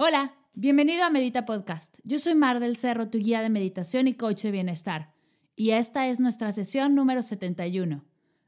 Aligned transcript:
Hola. 0.00 0.36
Bienvenido 0.52 1.02
a 1.02 1.10
Medita 1.10 1.44
Podcast. 1.44 1.98
Yo 2.04 2.20
soy 2.20 2.36
Mar 2.36 2.60
del 2.60 2.76
Cerro, 2.76 3.10
tu 3.10 3.18
guía 3.18 3.40
de 3.40 3.48
meditación 3.48 4.06
y 4.06 4.14
coach 4.14 4.44
de 4.44 4.52
bienestar. 4.52 5.12
Y 5.56 5.72
esta 5.72 6.06
es 6.06 6.20
nuestra 6.20 6.52
sesión 6.52 6.94
número 6.94 7.20
71, 7.20 8.04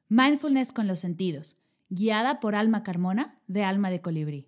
Mindfulness 0.08 0.70
con 0.70 0.86
los 0.86 1.00
sentidos, 1.00 1.58
guiada 1.88 2.38
por 2.38 2.54
Alma 2.54 2.84
Carmona, 2.84 3.40
de 3.48 3.64
Alma 3.64 3.90
de 3.90 4.00
Colibrí. 4.00 4.46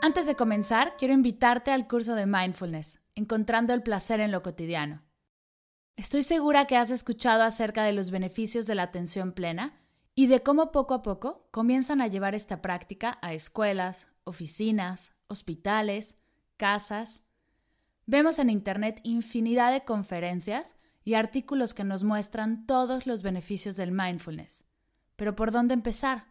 Antes 0.00 0.24
de 0.24 0.34
comenzar, 0.34 0.94
quiero 0.96 1.12
invitarte 1.12 1.72
al 1.72 1.86
curso 1.86 2.14
de 2.14 2.24
Mindfulness, 2.24 3.02
Encontrando 3.14 3.74
el 3.74 3.82
placer 3.82 4.20
en 4.20 4.32
lo 4.32 4.42
cotidiano. 4.42 5.02
Estoy 5.96 6.22
segura 6.22 6.64
que 6.64 6.78
has 6.78 6.90
escuchado 6.90 7.42
acerca 7.42 7.84
de 7.84 7.92
los 7.92 8.10
beneficios 8.10 8.66
de 8.66 8.76
la 8.76 8.84
atención 8.84 9.32
plena 9.32 9.83
y 10.14 10.28
de 10.28 10.42
cómo 10.42 10.70
poco 10.70 10.94
a 10.94 11.02
poco 11.02 11.48
comienzan 11.50 12.00
a 12.00 12.06
llevar 12.06 12.34
esta 12.34 12.62
práctica 12.62 13.18
a 13.22 13.34
escuelas, 13.34 14.08
oficinas, 14.24 15.14
hospitales, 15.26 16.16
casas. 16.56 17.22
Vemos 18.06 18.38
en 18.38 18.50
Internet 18.50 19.00
infinidad 19.02 19.72
de 19.72 19.84
conferencias 19.84 20.76
y 21.04 21.14
artículos 21.14 21.74
que 21.74 21.84
nos 21.84 22.04
muestran 22.04 22.66
todos 22.66 23.06
los 23.06 23.22
beneficios 23.22 23.76
del 23.76 23.92
mindfulness. 23.92 24.64
Pero 25.16 25.34
¿por 25.34 25.50
dónde 25.50 25.74
empezar? 25.74 26.26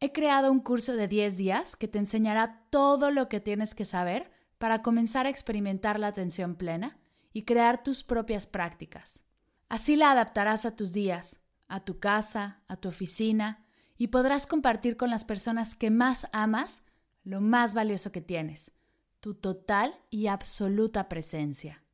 He 0.00 0.12
creado 0.12 0.50
un 0.50 0.60
curso 0.60 0.94
de 0.94 1.08
10 1.08 1.36
días 1.36 1.76
que 1.76 1.88
te 1.88 1.98
enseñará 1.98 2.66
todo 2.70 3.10
lo 3.10 3.28
que 3.28 3.40
tienes 3.40 3.74
que 3.74 3.84
saber 3.84 4.30
para 4.58 4.82
comenzar 4.82 5.26
a 5.26 5.30
experimentar 5.30 5.98
la 5.98 6.08
atención 6.08 6.54
plena 6.54 6.98
y 7.32 7.42
crear 7.42 7.82
tus 7.82 8.02
propias 8.02 8.46
prácticas. 8.46 9.24
Así 9.68 9.96
la 9.96 10.10
adaptarás 10.10 10.64
a 10.64 10.74
tus 10.74 10.92
días, 10.92 11.40
a 11.68 11.84
tu 11.84 12.00
casa, 12.00 12.62
a 12.66 12.76
tu 12.76 12.88
oficina, 12.88 13.64
y 13.96 14.08
podrás 14.08 14.46
compartir 14.46 14.96
con 14.96 15.10
las 15.10 15.24
personas 15.24 15.74
que 15.74 15.90
más 15.90 16.28
amas 16.32 16.84
lo 17.24 17.40
más 17.40 17.74
valioso 17.74 18.10
que 18.10 18.20
tienes, 18.20 18.72
tu 19.20 19.34
total 19.34 19.94
y 20.08 20.28
absoluta 20.28 21.08
presencia. 21.08 21.84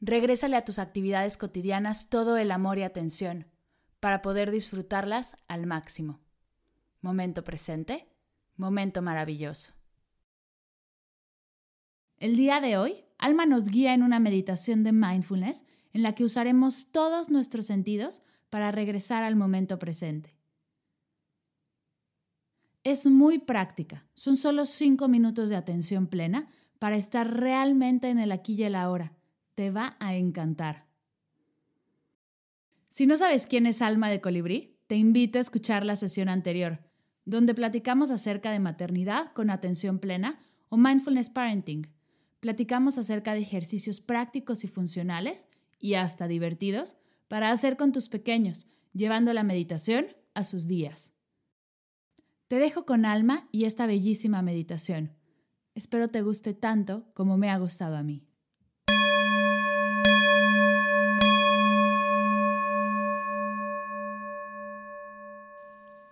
Regrésale 0.00 0.56
a 0.56 0.64
tus 0.64 0.78
actividades 0.78 1.36
cotidianas 1.36 2.08
todo 2.10 2.36
el 2.36 2.50
amor 2.50 2.78
y 2.78 2.82
atención 2.82 3.46
para 4.00 4.22
poder 4.22 4.50
disfrutarlas 4.50 5.36
al 5.46 5.66
máximo. 5.66 6.20
Momento 7.00 7.44
presente, 7.44 8.08
momento 8.56 9.02
maravilloso. 9.02 9.72
El 12.18 12.36
día 12.36 12.60
de 12.60 12.76
hoy, 12.76 13.04
Alma 13.18 13.46
nos 13.46 13.64
guía 13.64 13.94
en 13.94 14.02
una 14.02 14.18
meditación 14.18 14.82
de 14.82 14.92
mindfulness 14.92 15.64
en 15.92 16.02
la 16.02 16.14
que 16.14 16.24
usaremos 16.24 16.90
todos 16.90 17.30
nuestros 17.30 17.66
sentidos 17.66 18.22
para 18.54 18.70
regresar 18.70 19.24
al 19.24 19.34
momento 19.34 19.80
presente. 19.80 20.32
Es 22.84 23.04
muy 23.04 23.40
práctica, 23.40 24.06
son 24.14 24.36
solo 24.36 24.64
cinco 24.64 25.08
minutos 25.08 25.50
de 25.50 25.56
atención 25.56 26.06
plena 26.06 26.48
para 26.78 26.94
estar 26.94 27.28
realmente 27.28 28.10
en 28.10 28.20
el 28.20 28.30
aquí 28.30 28.54
y 28.54 28.62
el 28.62 28.76
ahora. 28.76 29.12
Te 29.56 29.72
va 29.72 29.96
a 29.98 30.14
encantar. 30.14 30.86
Si 32.90 33.08
no 33.08 33.16
sabes 33.16 33.48
quién 33.48 33.66
es 33.66 33.82
Alma 33.82 34.08
de 34.08 34.20
Colibrí, 34.20 34.76
te 34.86 34.94
invito 34.94 35.38
a 35.38 35.40
escuchar 35.40 35.84
la 35.84 35.96
sesión 35.96 36.28
anterior, 36.28 36.78
donde 37.24 37.56
platicamos 37.56 38.12
acerca 38.12 38.52
de 38.52 38.60
maternidad 38.60 39.32
con 39.32 39.50
atención 39.50 39.98
plena 39.98 40.38
o 40.68 40.76
mindfulness 40.76 41.28
parenting. 41.28 41.88
Platicamos 42.38 42.98
acerca 42.98 43.34
de 43.34 43.40
ejercicios 43.40 44.00
prácticos 44.00 44.62
y 44.62 44.68
funcionales 44.68 45.48
y 45.80 45.94
hasta 45.94 46.28
divertidos 46.28 46.94
para 47.28 47.50
hacer 47.50 47.76
con 47.76 47.92
tus 47.92 48.08
pequeños, 48.08 48.66
llevando 48.92 49.32
la 49.32 49.42
meditación 49.42 50.06
a 50.34 50.44
sus 50.44 50.66
días. 50.66 51.14
Te 52.48 52.56
dejo 52.56 52.84
con 52.84 53.04
alma 53.04 53.48
y 53.50 53.64
esta 53.64 53.86
bellísima 53.86 54.42
meditación. 54.42 55.12
Espero 55.74 56.08
te 56.08 56.22
guste 56.22 56.54
tanto 56.54 57.06
como 57.14 57.36
me 57.36 57.50
ha 57.50 57.58
gustado 57.58 57.96
a 57.96 58.02
mí. 58.02 58.26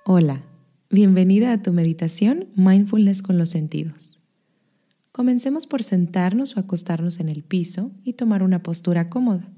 Hola, 0.04 0.42
bienvenida 0.90 1.52
a 1.52 1.62
tu 1.62 1.72
meditación 1.72 2.48
Mindfulness 2.56 3.22
con 3.22 3.38
los 3.38 3.50
sentidos. 3.50 4.20
Comencemos 5.12 5.66
por 5.66 5.82
sentarnos 5.82 6.56
o 6.56 6.60
acostarnos 6.60 7.20
en 7.20 7.28
el 7.28 7.44
piso 7.44 7.92
y 8.02 8.14
tomar 8.14 8.42
una 8.42 8.62
postura 8.62 9.08
cómoda. 9.08 9.52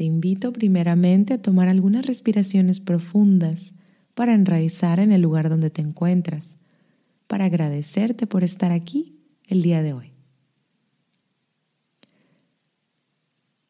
Te 0.00 0.04
invito 0.04 0.50
primeramente 0.54 1.34
a 1.34 1.42
tomar 1.42 1.68
algunas 1.68 2.06
respiraciones 2.06 2.80
profundas 2.80 3.72
para 4.14 4.32
enraizar 4.32 4.98
en 4.98 5.12
el 5.12 5.20
lugar 5.20 5.50
donde 5.50 5.68
te 5.68 5.82
encuentras, 5.82 6.56
para 7.26 7.44
agradecerte 7.44 8.26
por 8.26 8.42
estar 8.42 8.72
aquí 8.72 9.18
el 9.46 9.60
día 9.60 9.82
de 9.82 9.92
hoy. 9.92 10.12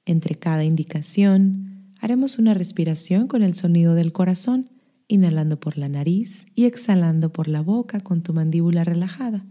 Entre 0.07 0.37
cada 0.37 0.63
indicación, 0.63 1.97
haremos 1.99 2.39
una 2.39 2.55
respiración 2.55 3.27
con 3.27 3.43
el 3.43 3.55
sonido 3.55 3.97
del 3.97 4.13
corazón, 4.13 4.71
inhalando 5.09 5.59
por 5.59 5.79
la 5.79 5.89
nariz 5.89 6.47
y 6.55 6.67
exhalando 6.67 7.33
por 7.33 7.49
la 7.49 7.61
boca 7.61 8.05
con 8.05 8.23
tu 8.23 8.33
mandíbula 8.35 8.85
relajada, 8.85 9.45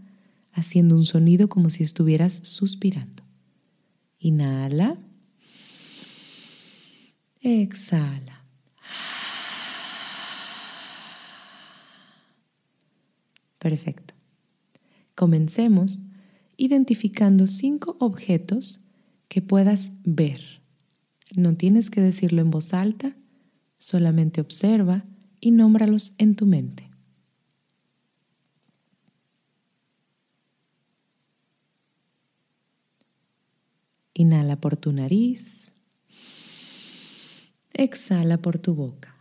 haciendo 0.53 0.95
un 0.95 1.03
sonido 1.03 1.49
como 1.49 1.71
si 1.71 1.83
estuvieras 1.83 2.35
suspirando. 2.35 3.23
Inhala. 4.17 4.97
Exhala. 7.41 8.43
Perfecto. 13.57 14.13
Comencemos 15.15 16.01
identificando 16.57 17.47
cinco 17.47 17.95
objetos 17.99 18.81
que 19.27 19.41
puedas 19.41 19.91
ver. 20.03 20.61
No 21.35 21.55
tienes 21.55 21.89
que 21.89 22.01
decirlo 22.01 22.41
en 22.41 22.51
voz 22.51 22.73
alta, 22.73 23.15
solamente 23.77 24.41
observa 24.41 25.05
y 25.39 25.51
nómbralos 25.51 26.13
en 26.17 26.35
tu 26.35 26.45
mente. 26.45 26.89
Inhala 34.13 34.59
por 34.59 34.75
tu 34.75 34.91
nariz. 34.91 35.71
Exhala 37.73 38.37
por 38.37 38.59
tu 38.59 38.75
boca. 38.75 39.15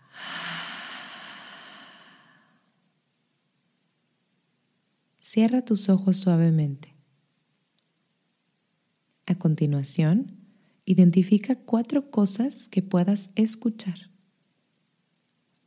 Cierra 5.20 5.62
tus 5.62 5.88
ojos 5.88 6.16
suavemente. 6.16 6.94
A 9.26 9.34
continuación, 9.34 10.38
identifica 10.86 11.54
cuatro 11.54 12.10
cosas 12.10 12.66
que 12.66 12.82
puedas 12.82 13.28
escuchar. 13.34 14.10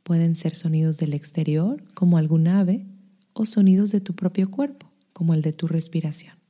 Pueden 0.02 0.34
ser 0.34 0.56
sonidos 0.56 0.98
del 0.98 1.14
exterior, 1.14 1.84
como 1.94 2.18
algún 2.18 2.48
ave, 2.48 2.86
o 3.34 3.46
sonidos 3.46 3.92
de 3.92 4.00
tu 4.00 4.16
propio 4.16 4.50
cuerpo, 4.50 4.90
como 5.12 5.32
el 5.32 5.42
de 5.42 5.52
tu 5.52 5.68
respiración. 5.68 6.41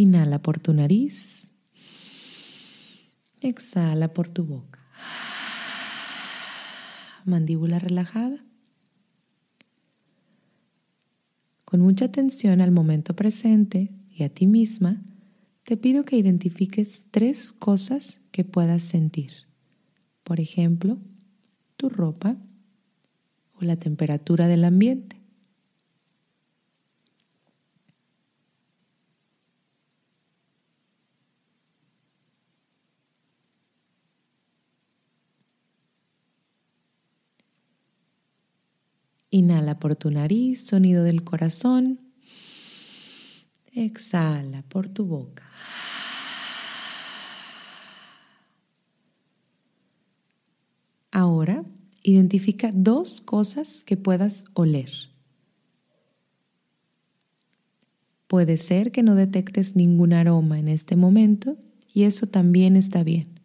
Inhala 0.00 0.40
por 0.40 0.58
tu 0.58 0.72
nariz. 0.72 1.50
Exhala 3.42 4.14
por 4.14 4.28
tu 4.28 4.46
boca. 4.46 4.80
Mandíbula 7.26 7.78
relajada. 7.78 8.42
Con 11.66 11.82
mucha 11.82 12.06
atención 12.06 12.62
al 12.62 12.70
momento 12.70 13.14
presente 13.14 13.90
y 14.08 14.22
a 14.22 14.30
ti 14.30 14.46
misma, 14.46 15.02
te 15.64 15.76
pido 15.76 16.06
que 16.06 16.16
identifiques 16.16 17.04
tres 17.10 17.52
cosas 17.52 18.22
que 18.30 18.42
puedas 18.42 18.82
sentir. 18.82 19.32
Por 20.24 20.40
ejemplo, 20.40 20.96
tu 21.76 21.90
ropa 21.90 22.38
o 23.52 23.64
la 23.66 23.76
temperatura 23.76 24.48
del 24.48 24.64
ambiente. 24.64 25.19
Inhala 39.30 39.78
por 39.78 39.94
tu 39.96 40.10
nariz, 40.10 40.66
sonido 40.66 41.04
del 41.04 41.22
corazón. 41.22 42.00
Exhala 43.72 44.62
por 44.62 44.88
tu 44.88 45.04
boca. 45.04 45.44
Ahora 51.12 51.64
identifica 52.02 52.70
dos 52.72 53.20
cosas 53.20 53.84
que 53.84 53.96
puedas 53.96 54.44
oler. 54.54 54.90
Puede 58.26 58.58
ser 58.58 58.92
que 58.92 59.02
no 59.02 59.16
detectes 59.16 59.74
ningún 59.74 60.12
aroma 60.12 60.58
en 60.58 60.68
este 60.68 60.94
momento 60.94 61.56
y 61.92 62.04
eso 62.04 62.28
también 62.28 62.76
está 62.76 63.02
bien. 63.02 63.39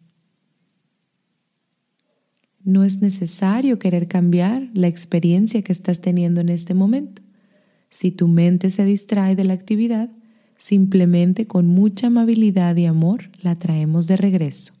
No 2.66 2.82
es 2.82 3.00
necesario 3.00 3.78
querer 3.78 4.08
cambiar 4.08 4.70
la 4.74 4.88
experiencia 4.88 5.62
que 5.62 5.70
estás 5.70 6.00
teniendo 6.00 6.40
en 6.40 6.48
este 6.48 6.74
momento. 6.74 7.22
Si 7.90 8.10
tu 8.10 8.26
mente 8.26 8.70
se 8.70 8.84
distrae 8.84 9.36
de 9.36 9.44
la 9.44 9.54
actividad, 9.54 10.10
simplemente 10.58 11.46
con 11.46 11.68
mucha 11.68 12.08
amabilidad 12.08 12.74
y 12.74 12.86
amor 12.86 13.30
la 13.40 13.54
traemos 13.54 14.08
de 14.08 14.16
regreso. 14.16 14.75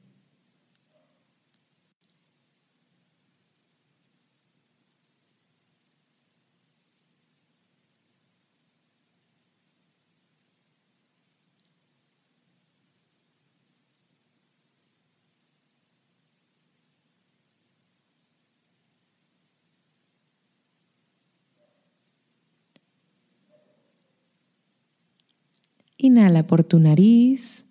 Inhala 25.98 26.46
por 26.46 26.64
tu 26.64 26.78
nariz. 26.78 27.64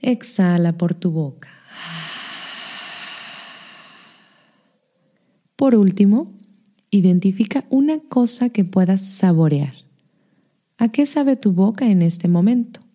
Exhala 0.00 0.78
por 0.78 0.94
tu 0.94 1.10
boca. 1.10 1.48
Por 5.56 5.74
último, 5.74 6.32
identifica 6.90 7.64
una 7.70 7.98
cosa 7.98 8.50
que 8.50 8.64
puedas 8.64 9.00
saborear. 9.00 9.74
¿A 10.78 10.88
qué 10.90 11.06
sabe 11.06 11.36
tu 11.36 11.52
boca 11.52 11.86
en 11.86 12.02
este 12.02 12.28
momento? 12.28 12.85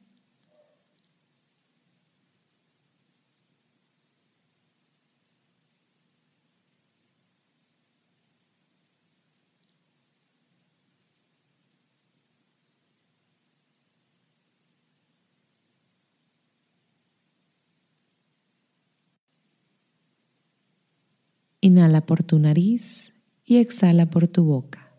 Inhala 21.62 22.02
por 22.02 22.24
tu 22.24 22.40
nariz 22.40 23.14
y 23.46 23.58
exhala 23.58 24.10
por 24.10 24.28
tu 24.28 24.44
boca. 24.44 24.92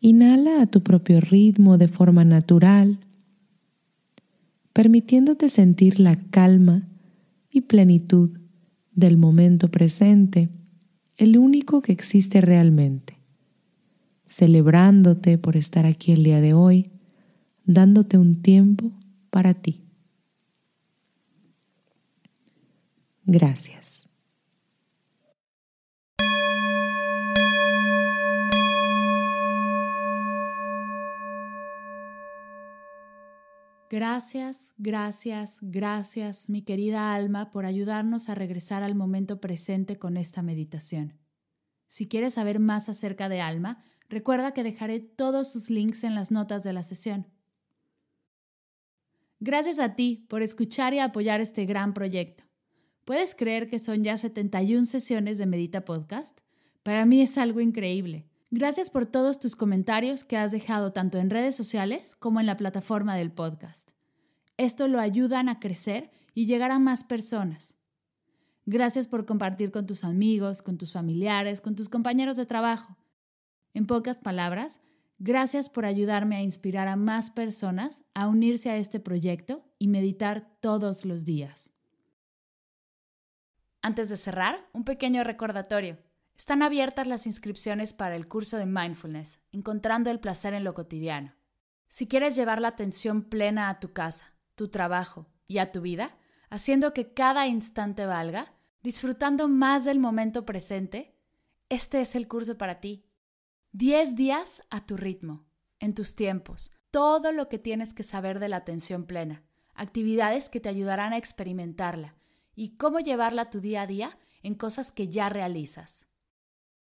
Inhala 0.00 0.62
a 0.62 0.66
tu 0.66 0.82
propio 0.82 1.20
ritmo 1.20 1.78
de 1.78 1.86
forma 1.86 2.24
natural, 2.24 2.98
permitiéndote 4.72 5.48
sentir 5.48 6.00
la 6.00 6.16
calma 6.16 6.88
y 7.50 7.62
plenitud 7.62 8.30
del 8.94 9.16
momento 9.16 9.70
presente, 9.70 10.48
el 11.16 11.38
único 11.38 11.82
que 11.82 11.92
existe 11.92 12.40
realmente, 12.40 13.16
celebrándote 14.26 15.38
por 15.38 15.56
estar 15.56 15.86
aquí 15.86 16.12
el 16.12 16.24
día 16.24 16.40
de 16.40 16.52
hoy, 16.52 16.90
dándote 17.64 18.18
un 18.18 18.42
tiempo 18.42 18.90
para 19.30 19.54
ti. 19.54 19.81
Gracias. 23.24 24.08
Gracias, 33.92 34.72
gracias, 34.78 35.58
gracias, 35.60 36.48
mi 36.48 36.62
querida 36.62 37.12
alma, 37.12 37.50
por 37.50 37.66
ayudarnos 37.66 38.30
a 38.30 38.34
regresar 38.34 38.82
al 38.82 38.94
momento 38.94 39.38
presente 39.38 39.98
con 39.98 40.16
esta 40.16 40.40
meditación. 40.40 41.18
Si 41.88 42.08
quieres 42.08 42.32
saber 42.32 42.58
más 42.58 42.88
acerca 42.88 43.28
de 43.28 43.42
Alma, 43.42 43.82
recuerda 44.08 44.54
que 44.54 44.62
dejaré 44.62 45.00
todos 45.00 45.52
sus 45.52 45.68
links 45.68 46.04
en 46.04 46.14
las 46.14 46.30
notas 46.30 46.62
de 46.62 46.72
la 46.72 46.82
sesión. 46.82 47.26
Gracias 49.40 49.78
a 49.78 49.94
ti 49.94 50.24
por 50.30 50.40
escuchar 50.40 50.94
y 50.94 50.98
apoyar 50.98 51.42
este 51.42 51.66
gran 51.66 51.92
proyecto. 51.92 52.44
¿Puedes 53.04 53.34
creer 53.34 53.68
que 53.68 53.80
son 53.80 54.04
ya 54.04 54.16
71 54.16 54.84
sesiones 54.86 55.36
de 55.36 55.46
Medita 55.46 55.84
Podcast? 55.84 56.38
Para 56.84 57.04
mí 57.04 57.20
es 57.20 57.36
algo 57.36 57.60
increíble. 57.60 58.28
Gracias 58.52 58.90
por 58.90 59.06
todos 59.06 59.40
tus 59.40 59.56
comentarios 59.56 60.22
que 60.22 60.36
has 60.36 60.52
dejado 60.52 60.92
tanto 60.92 61.18
en 61.18 61.28
redes 61.28 61.56
sociales 61.56 62.14
como 62.14 62.38
en 62.38 62.46
la 62.46 62.56
plataforma 62.56 63.16
del 63.16 63.32
podcast. 63.32 63.90
Esto 64.56 64.86
lo 64.86 65.00
ayudan 65.00 65.48
a 65.48 65.58
crecer 65.58 66.12
y 66.32 66.46
llegar 66.46 66.70
a 66.70 66.78
más 66.78 67.02
personas. 67.02 67.74
Gracias 68.66 69.08
por 69.08 69.26
compartir 69.26 69.72
con 69.72 69.86
tus 69.86 70.04
amigos, 70.04 70.62
con 70.62 70.78
tus 70.78 70.92
familiares, 70.92 71.60
con 71.60 71.74
tus 71.74 71.88
compañeros 71.88 72.36
de 72.36 72.46
trabajo. 72.46 72.96
En 73.74 73.86
pocas 73.86 74.18
palabras, 74.18 74.80
gracias 75.18 75.68
por 75.68 75.86
ayudarme 75.86 76.36
a 76.36 76.42
inspirar 76.42 76.86
a 76.86 76.94
más 76.94 77.30
personas 77.30 78.04
a 78.14 78.28
unirse 78.28 78.70
a 78.70 78.76
este 78.76 79.00
proyecto 79.00 79.64
y 79.80 79.88
meditar 79.88 80.56
todos 80.60 81.04
los 81.04 81.24
días. 81.24 81.72
Antes 83.84 84.08
de 84.08 84.16
cerrar, 84.16 84.68
un 84.72 84.84
pequeño 84.84 85.24
recordatorio. 85.24 85.98
Están 86.36 86.62
abiertas 86.62 87.08
las 87.08 87.26
inscripciones 87.26 87.92
para 87.92 88.14
el 88.14 88.28
curso 88.28 88.56
de 88.56 88.64
mindfulness, 88.64 89.40
encontrando 89.50 90.08
el 90.08 90.20
placer 90.20 90.54
en 90.54 90.62
lo 90.62 90.72
cotidiano. 90.72 91.34
Si 91.88 92.06
quieres 92.06 92.36
llevar 92.36 92.60
la 92.60 92.68
atención 92.68 93.24
plena 93.24 93.68
a 93.68 93.80
tu 93.80 93.92
casa, 93.92 94.34
tu 94.54 94.68
trabajo 94.68 95.26
y 95.48 95.58
a 95.58 95.72
tu 95.72 95.80
vida, 95.80 96.16
haciendo 96.48 96.94
que 96.94 97.12
cada 97.12 97.48
instante 97.48 98.06
valga, 98.06 98.54
disfrutando 98.84 99.48
más 99.48 99.84
del 99.84 99.98
momento 99.98 100.46
presente, 100.46 101.16
este 101.68 102.00
es 102.00 102.14
el 102.14 102.28
curso 102.28 102.56
para 102.56 102.78
ti. 102.78 103.04
10 103.72 104.14
días 104.14 104.62
a 104.70 104.86
tu 104.86 104.96
ritmo, 104.96 105.44
en 105.80 105.92
tus 105.92 106.14
tiempos, 106.14 106.70
todo 106.92 107.32
lo 107.32 107.48
que 107.48 107.58
tienes 107.58 107.94
que 107.94 108.04
saber 108.04 108.38
de 108.38 108.48
la 108.48 108.58
atención 108.58 109.06
plena, 109.06 109.42
actividades 109.74 110.48
que 110.48 110.60
te 110.60 110.68
ayudarán 110.68 111.12
a 111.12 111.16
experimentarla 111.16 112.14
y 112.54 112.76
cómo 112.76 113.00
llevarla 113.00 113.42
a 113.42 113.50
tu 113.50 113.60
día 113.60 113.82
a 113.82 113.86
día 113.86 114.18
en 114.42 114.54
cosas 114.54 114.92
que 114.92 115.08
ya 115.08 115.28
realizas. 115.28 116.08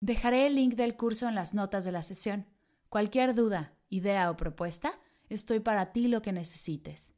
Dejaré 0.00 0.46
el 0.46 0.56
link 0.56 0.74
del 0.74 0.96
curso 0.96 1.28
en 1.28 1.34
las 1.34 1.54
notas 1.54 1.84
de 1.84 1.92
la 1.92 2.02
sesión. 2.02 2.46
Cualquier 2.88 3.34
duda, 3.34 3.74
idea 3.88 4.30
o 4.30 4.36
propuesta, 4.36 4.98
estoy 5.28 5.60
para 5.60 5.92
ti 5.92 6.08
lo 6.08 6.22
que 6.22 6.32
necesites. 6.32 7.14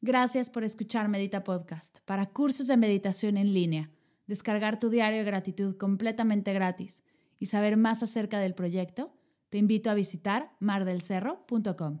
Gracias 0.00 0.50
por 0.50 0.62
escuchar 0.62 1.08
Medita 1.08 1.42
Podcast. 1.42 1.98
Para 2.04 2.26
cursos 2.26 2.66
de 2.66 2.76
meditación 2.76 3.36
en 3.36 3.52
línea, 3.52 3.90
descargar 4.26 4.78
tu 4.78 4.90
diario 4.90 5.18
de 5.18 5.24
gratitud 5.24 5.76
completamente 5.76 6.52
gratis 6.52 7.02
y 7.38 7.46
saber 7.46 7.76
más 7.76 8.02
acerca 8.02 8.38
del 8.38 8.54
proyecto, 8.54 9.12
te 9.48 9.58
invito 9.58 9.90
a 9.90 9.94
visitar 9.94 10.52
mardelcerro.com. 10.60 12.00